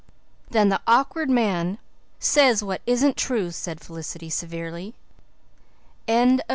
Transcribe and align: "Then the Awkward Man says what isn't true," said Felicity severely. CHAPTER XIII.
"Then 0.49 0.69
the 0.69 0.81
Awkward 0.87 1.29
Man 1.29 1.77
says 2.17 2.63
what 2.63 2.81
isn't 2.87 3.17
true," 3.17 3.51
said 3.51 3.79
Felicity 3.81 4.31
severely. 4.31 4.95
CHAPTER 6.07 6.37
XIII. 6.39 6.43